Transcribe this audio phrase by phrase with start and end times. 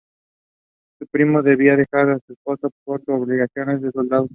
[0.97, 4.27] Su primo debía dejar a su esposa por sus obligaciones de soldado.